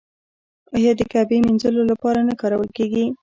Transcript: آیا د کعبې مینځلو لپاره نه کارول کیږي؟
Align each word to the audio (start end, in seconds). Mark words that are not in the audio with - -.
آیا 0.75 0.91
د 0.99 1.01
کعبې 1.11 1.37
مینځلو 1.45 1.81
لپاره 1.91 2.19
نه 2.29 2.33
کارول 2.41 2.69
کیږي؟ 2.77 3.05